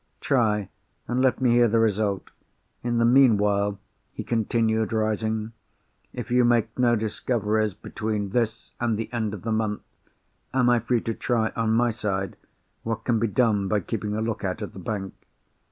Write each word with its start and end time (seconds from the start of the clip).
Try, 0.19 0.69
and 1.07 1.21
let 1.21 1.39
me 1.41 1.51
hear 1.51 1.67
the 1.67 1.77
result. 1.77 2.31
In 2.81 2.97
the 2.97 3.05
meanwhile," 3.05 3.77
he 4.11 4.23
continued, 4.23 4.91
rising, 4.93 5.51
"if 6.11 6.31
you 6.31 6.43
make 6.43 6.75
no 6.79 6.95
discoveries 6.95 7.75
between 7.75 8.29
this, 8.31 8.71
and 8.79 8.97
the 8.97 9.13
end 9.13 9.35
of 9.35 9.43
the 9.43 9.51
month, 9.51 9.83
am 10.55 10.71
I 10.71 10.79
free 10.79 11.01
to 11.01 11.13
try, 11.13 11.51
on 11.55 11.73
my 11.73 11.91
side, 11.91 12.35
what 12.81 13.03
can 13.03 13.19
be 13.19 13.27
done 13.27 13.67
by 13.67 13.79
keeping 13.79 14.15
a 14.15 14.23
lookout 14.23 14.63
at 14.63 14.73
the 14.73 14.79
bank?" 14.79 15.13